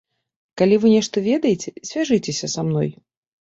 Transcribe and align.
Калі 0.61 0.79
вы 0.85 0.93
нешта 0.93 1.23
ведаеце, 1.27 1.75
звяжыцеся 1.91 2.51
са 2.55 2.61
мной. 2.73 2.89